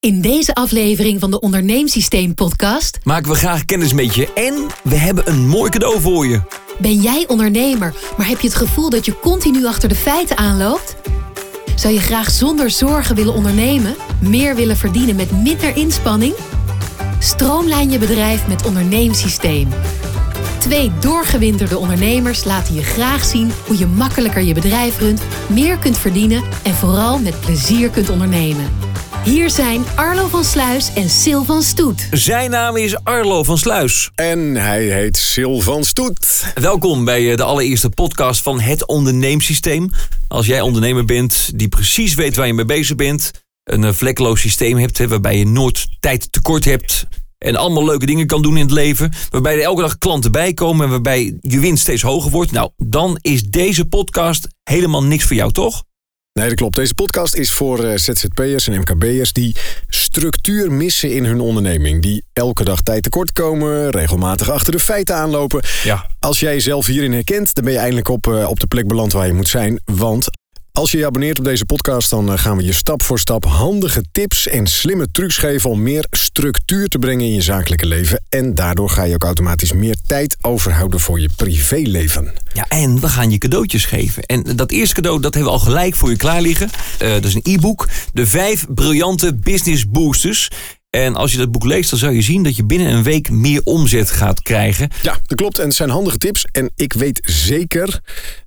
[0.00, 4.94] In deze aflevering van de Onderneemsysteem podcast maken we graag kennis met je en we
[4.94, 6.40] hebben een mooi cadeau voor je.
[6.78, 10.96] ben jij ondernemer, maar heb je het gevoel dat je continu achter de feiten aanloopt?
[11.76, 16.34] Zou je graag zonder zorgen willen ondernemen, meer willen verdienen met minder inspanning?
[17.18, 19.68] Stroomlijn je bedrijf met Onderneemsysteem.
[20.58, 25.98] Twee doorgewinterde ondernemers laten je graag zien hoe je makkelijker je bedrijf runt, meer kunt
[25.98, 28.87] verdienen en vooral met plezier kunt ondernemen.
[29.24, 32.08] Hier zijn Arlo van Sluis en Sil van Stoet.
[32.10, 34.10] Zijn naam is Arlo van Sluis.
[34.14, 36.52] En hij heet Sil van Stoet.
[36.54, 39.90] Welkom bij eh, de allereerste podcast van het onderneemsysteem.
[40.28, 43.30] Als jij ondernemer bent die precies weet waar je mee bezig bent,
[43.64, 47.06] een eh, vlekkeloos systeem hebt hè, waarbij je nooit tijd tekort hebt
[47.38, 50.84] en allemaal leuke dingen kan doen in het leven, waarbij er elke dag klanten bijkomen
[50.84, 55.36] en waarbij je winst steeds hoger wordt, nou, dan is deze podcast helemaal niks voor
[55.36, 55.84] jou, toch?
[56.38, 56.76] Nee, dat klopt.
[56.76, 59.56] Deze podcast is voor eh, ZZP'ers en MKB'ers die
[59.88, 62.02] structuur missen in hun onderneming.
[62.02, 65.62] Die elke dag tijd tekort komen, regelmatig achter de feiten aanlopen.
[65.84, 66.06] Ja.
[66.20, 69.12] Als jij jezelf hierin herkent, dan ben je eindelijk op, eh, op de plek beland
[69.12, 69.80] waar je moet zijn.
[69.84, 70.28] Want
[70.78, 73.44] als je je abonneert op deze podcast, dan eh, gaan we je stap voor stap
[73.44, 78.24] handige tips en slimme trucs geven om meer structuur te brengen in je zakelijke leven.
[78.28, 82.32] En daardoor ga je ook automatisch meer tijd overhouden voor je privéleven.
[82.52, 84.22] Ja, en we gaan je cadeautjes geven.
[84.22, 86.70] En dat eerste cadeau, dat hebben we al gelijk voor je klaar liggen.
[86.98, 87.88] Eh, dat is een e-book.
[88.12, 90.50] De vijf briljante business boosters.
[90.90, 93.30] En als je dat boek leest, dan zou je zien dat je binnen een week
[93.30, 94.90] meer omzet gaat krijgen.
[95.02, 95.58] Ja, dat klopt.
[95.58, 96.44] En het zijn handige tips.
[96.52, 98.00] En ik weet zeker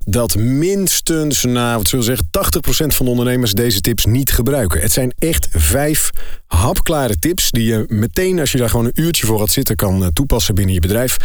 [0.06, 4.82] dat minstens, nou, wat zullen we zeggen, 80% van de ondernemers deze tips niet gebruiken.
[4.82, 6.10] Het zijn echt vijf
[6.48, 10.04] hapklare tips die je meteen, als je daar gewoon een uurtje voor gaat zitten, kan
[10.04, 11.18] eh, toepassen binnen je bedrijf.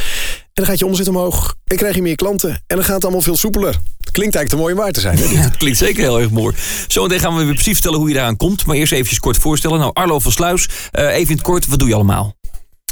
[0.56, 1.54] En dan gaat je omzet omhoog.
[1.64, 2.50] En krijg je meer klanten.
[2.50, 3.74] En dan gaat het allemaal veel soepeler.
[4.12, 5.16] Klinkt eigenlijk te mooi om waar te zijn.
[5.18, 5.22] Hè?
[5.22, 5.30] dit?
[5.36, 6.54] Ja, dat klinkt zeker heel erg mooi.
[6.88, 8.66] Zometeen gaan we weer precies vertellen hoe je daaraan komt.
[8.66, 9.78] Maar eerst even kort voorstellen.
[9.78, 12.34] Nou, Arlo van Sluis, eh, even in het kort, wat doe je allemaal?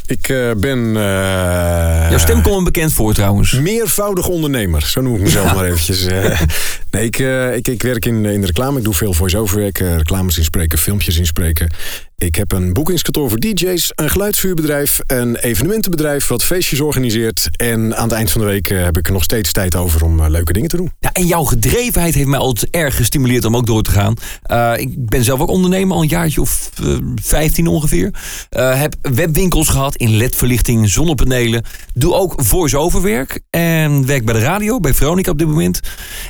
[0.07, 0.97] Ik eh, ben...
[0.97, 3.53] eh, Jouw stem komt me bekend voor trouwens.
[3.53, 6.05] Meervoudig ondernemer, zo noem ik mezelf maar eventjes.
[6.07, 6.41] eh.
[6.91, 7.19] nee, ik,
[7.57, 8.79] ik, ik werk in, in de reclame.
[8.79, 11.73] Ik doe veel voice-over werk, eh, reclames inspreken, filmpjes inspreken.
[12.17, 17.49] Ik heb een boekingskantoor voor DJ's, een geluidsvuurbedrijf, een evenementenbedrijf wat feestjes organiseert.
[17.57, 20.05] En aan het eind van de week eh, heb ik er nog steeds tijd over
[20.05, 20.93] om eh, leuke dingen te doen.
[21.01, 24.15] Ja, en jouw gedrevenheid heeft mij altijd erg gestimuleerd om ook door te gaan.
[24.43, 28.11] Eh, ik ben zelf ook ondernemer, al een jaartje of eh, 15 ongeveer.
[28.51, 31.65] Heb webwinkels gehad in ledverlichting, zonnepanelen.
[31.95, 33.41] Doe ook voice-over werk.
[33.51, 35.81] En werk bij de radio, bij Veronica op dit moment.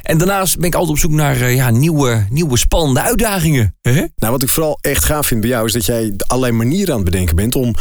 [0.02, 3.76] En daarnaast ben ik altijd op zoek naar ja, nieuwe, nieuwe spannende uitdagingen.
[3.82, 7.00] Nou, wat ik vooral echt gaaf vind bij jou is dat jij allerlei manieren aan
[7.00, 7.74] het bedenken bent om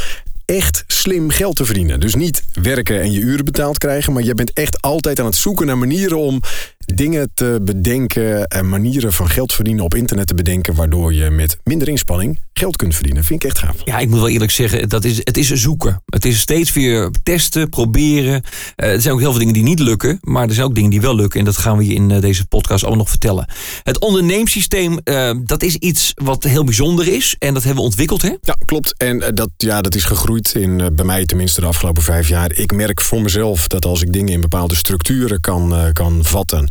[0.44, 2.00] echt slim geld te verdienen.
[2.00, 5.36] Dus niet werken en je uren betaald krijgen, maar je bent echt altijd aan het
[5.36, 6.40] zoeken naar manieren om
[6.94, 11.58] dingen te bedenken en manieren van geld verdienen op internet te bedenken, waardoor je met
[11.64, 13.24] minder inspanning geld kunt verdienen.
[13.24, 13.76] Vind ik echt gaaf.
[13.84, 16.02] Ja, ik moet wel eerlijk zeggen, dat is, het is zoeken.
[16.06, 18.42] Het is steeds weer testen, proberen.
[18.76, 20.90] Eh, er zijn ook heel veel dingen die niet lukken, maar er zijn ook dingen
[20.90, 21.38] die wel lukken.
[21.38, 23.48] En dat gaan we je in eh, deze podcast allemaal nog vertellen.
[23.82, 27.36] Het onderneemsysteem, eh, dat is iets wat heel bijzonder is.
[27.38, 28.34] En dat hebben we ontwikkeld, hè?
[28.40, 28.94] Ja, klopt.
[28.96, 32.52] En dat, ja, dat is gegroeid in, bij mij tenminste de afgelopen vijf jaar.
[32.52, 36.70] Ik merk voor mezelf dat als ik dingen in bepaalde structuren kan, kan vatten,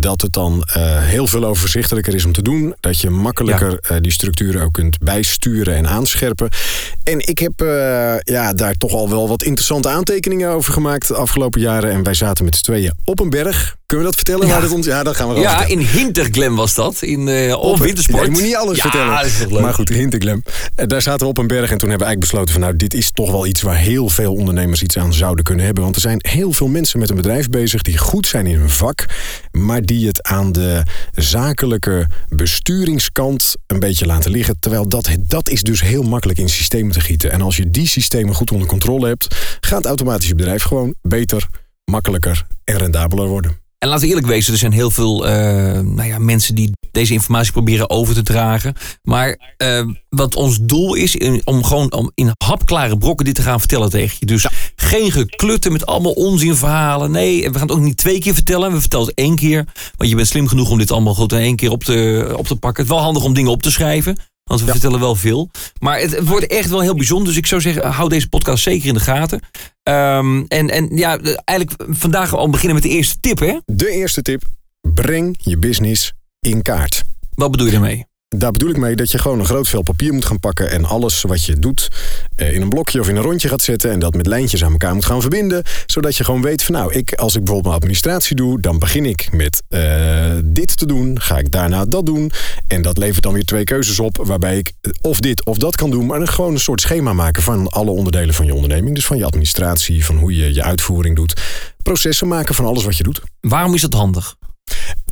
[0.00, 2.74] dat het dan eh, heel veel overzichtelijker is om te doen.
[2.80, 6.48] Dat je makkelijker eh, die structuren ook kunt bijsturen en aanscherpen.
[7.04, 11.14] En ik heb eh, ja, daar toch al wel wat interessante aantekeningen over gemaakt de
[11.14, 11.90] afgelopen jaren.
[11.90, 13.76] En wij zaten met z'n tweeën op een berg.
[13.86, 14.46] Kunnen we dat vertellen?
[14.46, 14.52] Ja.
[14.52, 17.02] Waar dat ons, ja, dat gaan we Ja, in Hinterglemm was dat.
[17.02, 18.18] In, of Wintersport.
[18.18, 19.14] Ja, je moet niet alles ja, vertellen.
[19.16, 19.60] dat is toch leuk.
[19.60, 20.42] Maar goed, Hinterglem.
[20.74, 22.60] Daar zaten we op een berg en toen hebben we eigenlijk besloten van...
[22.60, 25.82] nou, dit is toch wel iets waar heel veel ondernemers iets aan zouden kunnen hebben.
[25.82, 28.70] Want er zijn heel veel mensen met een bedrijf bezig die goed zijn in hun
[28.70, 29.04] vak...
[29.52, 30.82] maar die het aan de
[31.14, 34.56] zakelijke besturingskant een beetje laten liggen.
[34.60, 37.30] Terwijl dat, dat is dus heel makkelijk in systemen te gieten.
[37.30, 39.36] En als je die systemen goed onder controle hebt...
[39.60, 41.48] gaat automatisch je bedrijf gewoon beter,
[41.84, 43.62] makkelijker en rendabeler worden.
[43.78, 45.34] En laten we eerlijk wezen, er zijn heel veel eh,
[45.80, 48.74] nou ja, mensen die deze informatie proberen over te dragen.
[49.02, 53.42] Maar eh, wat ons doel is, in- om gewoon om in hapklare brokken dit te
[53.42, 54.26] gaan vertellen tegen je.
[54.26, 54.46] Dus
[54.84, 57.10] geen geklutten met allemaal onzinverhalen.
[57.10, 58.72] Nee, we gaan het ook niet twee keer vertellen.
[58.72, 59.64] We vertellen het één keer.
[59.96, 62.46] Want je bent slim genoeg om dit allemaal goed in één keer op te, op
[62.46, 62.82] te pakken.
[62.82, 64.16] Het is wel handig om dingen op te schrijven.
[64.44, 65.50] Want we vertellen wel veel.
[65.80, 67.26] Maar het, wordt echt wel heel bijzonder.
[67.26, 69.40] Dus ik zou zeggen, hou deze podcast zeker in de gaten.
[69.82, 73.58] Ehm, en, en ja, eigenlijk vandaag al beginnen met de eerste tip, hè?
[73.66, 74.42] De eerste tip,
[74.94, 77.04] breng je business in kaart.
[77.34, 78.06] Wat bedoel je daarmee?
[78.38, 80.84] Daar bedoel ik mee dat je gewoon een groot vel papier moet gaan pakken en
[80.84, 81.90] alles wat je doet
[82.36, 84.72] eh, in een blokje of in een rondje gaat zetten en dat met lijntjes aan
[84.72, 85.62] elkaar moet gaan verbinden.
[85.86, 89.04] Zodat je gewoon weet van nou, ik, als ik bijvoorbeeld mijn administratie doe, dan begin
[89.04, 91.20] ik met eh, dit te doen.
[91.20, 92.32] Ga ik daarna dat doen.
[92.66, 95.90] En dat levert dan weer twee keuzes op waarbij ik of dit of dat kan
[95.90, 96.06] doen.
[96.06, 98.94] Maar gewoon een soort schema maken van alle onderdelen van je onderneming.
[98.94, 101.40] Dus van je administratie, van hoe je je uitvoering doet.
[101.82, 103.20] Processen maken van alles wat je doet.
[103.40, 104.36] Waarom is dat handig?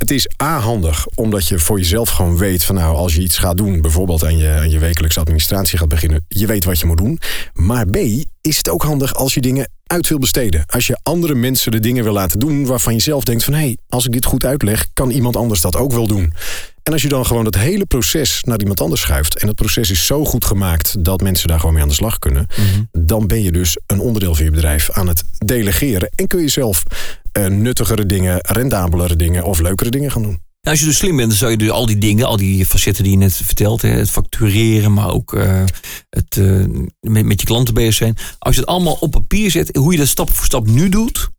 [0.03, 3.37] Het is A handig, omdat je voor jezelf gewoon weet van nou, als je iets
[3.37, 6.85] gaat doen, bijvoorbeeld aan je, aan je wekelijkse administratie gaat beginnen, je weet wat je
[6.85, 7.19] moet doen.
[7.53, 7.97] Maar B
[8.41, 10.63] is het ook handig als je dingen uit wil besteden.
[10.67, 13.59] Als je andere mensen de dingen wil laten doen waarvan je zelf denkt van hé,
[13.59, 16.33] hey, als ik dit goed uitleg, kan iemand anders dat ook wel doen.
[16.83, 19.91] En als je dan gewoon het hele proces naar iemand anders schuift en het proces
[19.91, 22.47] is zo goed gemaakt dat mensen daar gewoon mee aan de slag kunnen,
[22.91, 26.47] dan ben je dus een onderdeel van je bedrijf aan het delegeren en kun je
[26.47, 26.83] zelf
[27.49, 30.41] nuttigere dingen, rendabelere dingen of leukere dingen gaan doen.
[30.63, 32.65] Nou, als je dus slim bent, dan zou je dus al die dingen, al die
[32.65, 35.63] facetten die je net vertelt, hè, het factureren, maar ook eh,
[36.09, 36.65] het eh,
[36.99, 38.17] met, met je klanten bezig zijn.
[38.39, 41.29] Als je het allemaal op papier zet, hoe je dat stap voor stap nu doet,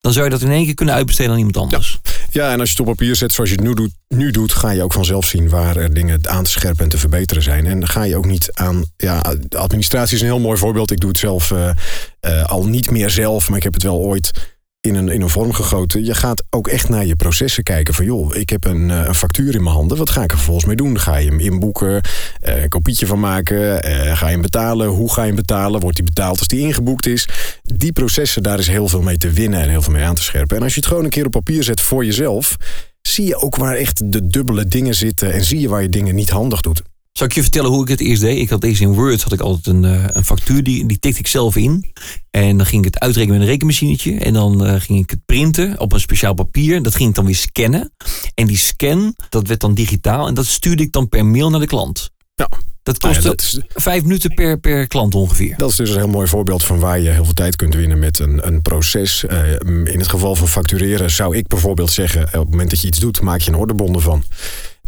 [0.00, 2.00] dan zou je dat in één keer kunnen uitbesteden aan iemand anders.
[2.30, 4.52] Ja, en als je het op papier zet zoals je het nu doet, nu doet,
[4.52, 7.66] ga je ook vanzelf zien waar er dingen aan te scherpen en te verbeteren zijn.
[7.66, 8.84] En dan ga je ook niet aan.
[8.96, 10.90] Ja, administratie is een heel mooi voorbeeld.
[10.90, 14.58] Ik doe het zelf uh, al niet meer zelf, maar ik heb het wel ooit
[14.80, 16.04] in een, in een vorm gegoten.
[16.04, 17.94] Je gaat ook echt naar je processen kijken.
[17.94, 19.96] Van joh, ik heb een, een factuur in mijn handen.
[19.98, 20.98] Wat ga ik er vervolgens mee doen?
[20.98, 22.00] Ga je hem inboeken?
[22.48, 23.58] Uh, een kopietje van maken?
[23.58, 24.88] Uh, ga je hem betalen?
[24.88, 25.80] Hoe ga je hem betalen?
[25.80, 27.28] Wordt die betaald als die ingeboekt is?
[27.62, 30.22] Die processen, daar is heel veel mee te winnen en heel veel mee aan te
[30.22, 30.56] scherpen.
[30.56, 32.56] En als je het gewoon een keer op papier zet voor jezelf...
[33.02, 35.32] zie je ook waar echt de dubbele dingen zitten...
[35.32, 36.82] en zie je waar je dingen niet handig doet.
[37.20, 38.38] Zal ik je vertellen hoe ik het eerst deed?
[38.38, 41.18] Ik had eerst in Word had ik altijd een, uh, een factuur, die, die tikte
[41.18, 41.92] ik zelf in.
[42.30, 44.18] En dan ging ik het uitrekenen met een rekenmachinetje.
[44.18, 46.82] En dan uh, ging ik het printen op een speciaal papier.
[46.82, 47.92] Dat ging ik dan weer scannen.
[48.34, 50.26] En die scan, dat werd dan digitaal.
[50.26, 52.10] En dat stuurde ik dan per mail naar de klant.
[52.34, 52.48] Ja.
[52.82, 55.54] Dat kostte nou ja, dat is, vijf minuten per, per klant ongeveer.
[55.56, 57.98] Dat is dus een heel mooi voorbeeld van waar je heel veel tijd kunt winnen
[57.98, 59.24] met een, een proces.
[59.24, 59.52] Uh,
[59.84, 62.22] in het geval van factureren zou ik bijvoorbeeld zeggen...
[62.22, 64.24] op het moment dat je iets doet, maak je een ordebonden van.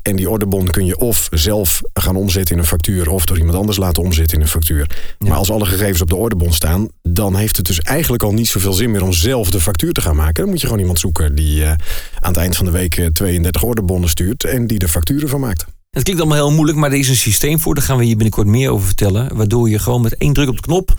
[0.02, 3.10] En die ordebon kun je of zelf gaan omzetten in een factuur...
[3.10, 4.86] of door iemand anders laten omzetten in een factuur.
[5.18, 5.28] Ja.
[5.28, 6.88] Maar als alle gegevens op de ordebon staan...
[7.02, 10.00] dan heeft het dus eigenlijk al niet zoveel zin meer om zelf de factuur te
[10.00, 10.34] gaan maken.
[10.34, 11.78] Dan moet je gewoon iemand zoeken die uh, aan
[12.20, 14.44] het eind van de week 32 ordebonnen stuurt...
[14.44, 15.64] en die de facturen van maakt.
[15.90, 17.74] Het klinkt allemaal heel moeilijk, maar er is een systeem voor.
[17.74, 19.36] Daar gaan we hier binnenkort meer over vertellen.
[19.36, 20.94] Waardoor je gewoon met één druk op de knop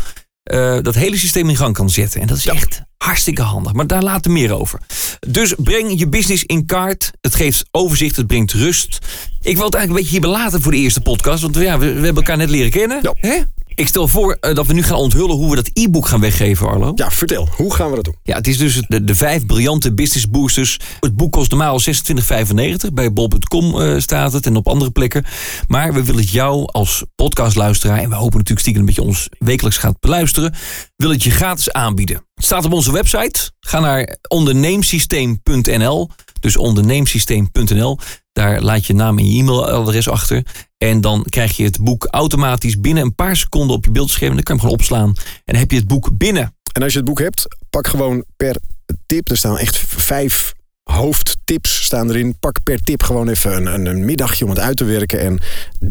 [0.51, 2.21] uh, dat hele systeem in gang kan zetten.
[2.21, 2.53] En dat is ja.
[2.53, 3.73] echt hartstikke handig.
[3.73, 4.79] Maar daar later meer over.
[5.27, 7.11] Dus breng je business in kaart.
[7.21, 8.97] Het geeft overzicht, het brengt rust.
[9.41, 11.41] Ik wil het eigenlijk een beetje hierbij laten voor de eerste podcast.
[11.41, 12.99] Want ja, we, we hebben elkaar net leren kennen.
[13.01, 13.13] Ja.
[13.13, 13.39] Hè?
[13.75, 16.67] Ik stel voor uh, dat we nu gaan onthullen hoe we dat e-book gaan weggeven,
[16.67, 16.91] Arlo.
[16.95, 17.49] Ja, vertel.
[17.55, 18.15] Hoe gaan we dat doen?
[18.23, 20.79] Ja, het is dus de, de vijf briljante business boosters.
[20.99, 22.93] Het boek kost normaal 26,95.
[22.93, 25.25] Bij bol.com uh, staat het en op andere plekken.
[25.67, 27.99] Maar we willen het jou als podcastluisteraar...
[27.99, 30.53] en we hopen natuurlijk stiekem dat je ons wekelijks gaat beluisteren...
[30.95, 32.15] willen het je gratis aanbieden.
[32.33, 33.51] Het staat op onze website.
[33.59, 36.09] Ga naar onderneemsysteem.nl.
[36.39, 37.97] Dus onderneemsysteem.nl.
[38.33, 40.45] Daar laat je naam en je e-mailadres achter.
[40.77, 44.33] En dan krijg je het boek automatisch binnen een paar seconden op je beeldscherm.
[44.33, 45.09] Dan kan je hem gewoon opslaan.
[45.17, 46.55] En dan heb je het boek binnen.
[46.71, 48.55] En als je het boek hebt, pak gewoon per
[49.05, 49.29] tip.
[49.29, 50.53] Er staan echt vijf
[50.83, 52.39] hoofdtips staan erin.
[52.39, 55.19] Pak per tip gewoon even een, een, een middagje om het uit te werken.
[55.19, 55.39] En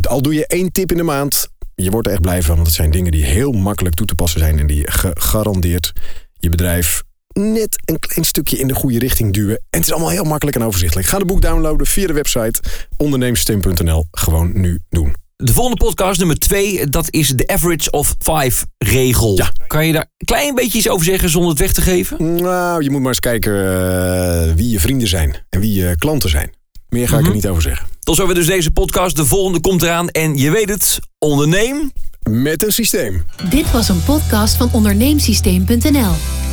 [0.02, 2.54] al doe je één tip in de maand, je wordt er echt blij van.
[2.54, 4.58] Want het zijn dingen die heel makkelijk toe te passen zijn.
[4.58, 5.92] En die gegarandeerd
[6.32, 7.02] je bedrijf
[7.32, 9.56] net een klein stukje in de goede richting duwen.
[9.56, 11.08] En het is allemaal heel makkelijk en overzichtelijk.
[11.08, 12.60] Ga de boek downloaden via de website
[12.96, 14.06] onderneemsysteem.nl.
[14.10, 15.14] Gewoon nu doen.
[15.36, 19.36] De volgende podcast, nummer twee, dat is de Average of Five regel.
[19.36, 19.52] Ja.
[19.66, 22.36] Kan je daar een klein beetje iets over zeggen zonder het weg te geven?
[22.36, 26.30] Nou, je moet maar eens kijken uh, wie je vrienden zijn en wie je klanten
[26.30, 26.52] zijn.
[26.88, 27.26] Meer ga mm -hmm.
[27.26, 27.86] ik er niet over zeggen.
[28.00, 29.16] Tot zover dus deze podcast.
[29.16, 30.08] De volgende komt eraan.
[30.08, 31.92] En je weet het, onderneem...
[32.30, 33.24] Met een systeem.
[33.50, 36.51] Dit was een podcast van onderneemsysteem.nl.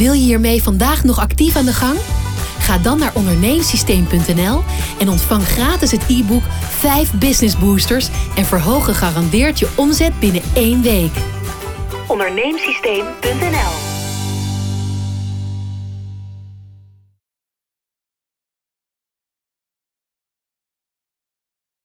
[0.00, 1.98] Wil je hiermee vandaag nog actief aan de gang?
[2.58, 4.62] Ga dan naar onderneemsysteem.nl
[4.98, 10.82] en ontvang gratis het e-book 5 Business Boosters en verhoog gegarandeerd je omzet binnen één
[10.82, 11.12] week.
[12.06, 13.89] Onderneemsysteem.nl